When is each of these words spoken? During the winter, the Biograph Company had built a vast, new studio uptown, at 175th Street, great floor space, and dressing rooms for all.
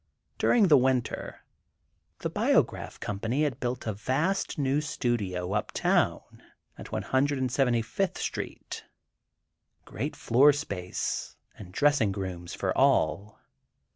During 0.39 0.67
the 0.67 0.79
winter, 0.79 1.41
the 2.21 2.29
Biograph 2.31 2.99
Company 2.99 3.43
had 3.43 3.59
built 3.59 3.85
a 3.85 3.93
vast, 3.93 4.57
new 4.57 4.81
studio 4.81 5.53
uptown, 5.53 6.41
at 6.75 6.87
175th 6.87 8.17
Street, 8.17 8.83
great 9.85 10.15
floor 10.15 10.53
space, 10.53 11.35
and 11.55 11.71
dressing 11.71 12.13
rooms 12.13 12.55
for 12.55 12.75
all. 12.75 13.41